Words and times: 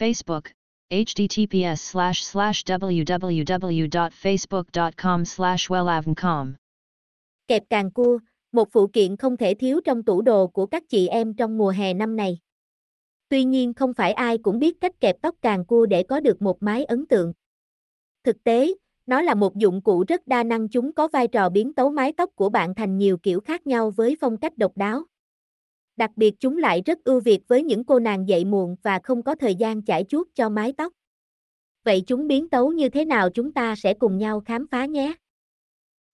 Facebook, 0.00 0.42
https 0.90 1.74
slash 1.74 2.22
slash 2.22 2.64
www.facebook.com 2.66 5.24
slash 5.24 5.70
wellavncom. 5.70 6.52
Kẹp 7.48 7.62
càng 7.70 7.90
cua, 7.90 8.18
một 8.52 8.68
phụ 8.72 8.86
kiện 8.86 9.16
không 9.16 9.36
thể 9.36 9.54
thiếu 9.54 9.80
trong 9.84 10.02
tủ 10.02 10.22
đồ 10.22 10.46
của 10.46 10.66
các 10.66 10.88
chị 10.88 11.08
em 11.08 11.34
trong 11.34 11.58
mùa 11.58 11.70
hè 11.70 11.94
năm 11.94 12.16
này. 12.16 12.38
Tuy 13.28 13.44
nhiên 13.44 13.74
không 13.74 13.94
phải 13.94 14.12
ai 14.12 14.38
cũng 14.38 14.58
biết 14.58 14.80
cách 14.80 15.00
kẹp 15.00 15.16
tóc 15.22 15.34
càng 15.42 15.64
cua 15.64 15.86
để 15.86 16.02
có 16.02 16.20
được 16.20 16.42
một 16.42 16.62
mái 16.62 16.84
ấn 16.84 17.06
tượng. 17.06 17.32
Thực 18.24 18.44
tế, 18.44 18.74
nó 19.06 19.22
là 19.22 19.34
một 19.34 19.56
dụng 19.56 19.82
cụ 19.82 20.04
rất 20.08 20.26
đa 20.26 20.42
năng 20.42 20.68
chúng 20.68 20.92
có 20.92 21.08
vai 21.08 21.28
trò 21.28 21.48
biến 21.48 21.74
tấu 21.74 21.90
mái 21.90 22.12
tóc 22.12 22.30
của 22.34 22.48
bạn 22.48 22.74
thành 22.74 22.98
nhiều 22.98 23.18
kiểu 23.18 23.40
khác 23.40 23.66
nhau 23.66 23.90
với 23.90 24.16
phong 24.20 24.36
cách 24.36 24.58
độc 24.58 24.76
đáo. 24.76 25.02
Đặc 26.00 26.10
biệt 26.16 26.34
chúng 26.40 26.58
lại 26.58 26.82
rất 26.86 27.04
ưu 27.04 27.20
việt 27.20 27.48
với 27.48 27.62
những 27.62 27.84
cô 27.84 27.98
nàng 27.98 28.28
dậy 28.28 28.44
muộn 28.44 28.76
và 28.82 28.98
không 29.02 29.22
có 29.22 29.34
thời 29.34 29.54
gian 29.54 29.82
chải 29.82 30.04
chuốt 30.08 30.28
cho 30.34 30.48
mái 30.48 30.72
tóc. 30.72 30.92
Vậy 31.84 32.02
chúng 32.06 32.28
biến 32.28 32.48
tấu 32.48 32.72
như 32.72 32.88
thế 32.88 33.04
nào 33.04 33.28
chúng 33.30 33.52
ta 33.52 33.76
sẽ 33.76 33.94
cùng 33.94 34.18
nhau 34.18 34.40
khám 34.40 34.66
phá 34.70 34.84
nhé. 34.84 35.12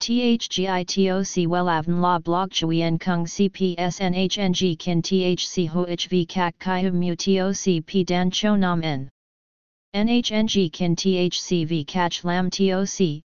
THGITOC 0.00 1.48
WELAVN 1.48 2.02
La 2.02 2.18
Blog 2.18 2.48
Chuyen 2.50 2.98
Kung 2.98 3.24
CPSNHNG 3.24 4.76
Kin 4.78 5.02
THC 5.02 5.70
HOHV 5.70 6.14
Kak 6.28 6.54
Kai 6.58 6.90
Mu 6.90 7.14
TOC 7.26 7.84
P 7.86 8.08
Dan 8.08 8.30
Cho 8.32 8.56
Nam 8.56 8.80
N. 8.80 9.08
NHNG 9.96 10.68
Kin 10.72 10.94
THCV 10.96 11.84
Catch 11.86 12.24
Lam 12.24 12.50
TOC, 12.50 13.25